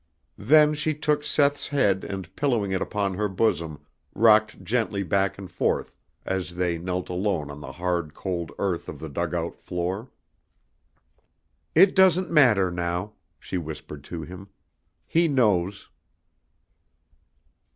[0.39, 3.85] Then she took Seth's head and pillowing it upon her bosom,
[4.15, 5.93] rocked gently back and forth
[6.25, 10.09] as they knelt alone on the hard cold earth of the dugout floor.
[11.75, 14.49] "It doesn't matter now," she whispered to him;
[15.05, 15.87] "he knows."